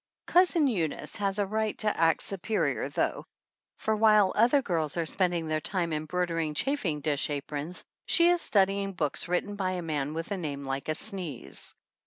[0.25, 3.23] Cousin Eunice has a right to act superior, though,
[3.77, 8.93] for while other girls are spending their time embroidering chafing dish aprons she is studying
[8.93, 11.75] books written by a man with a name like a sneeze.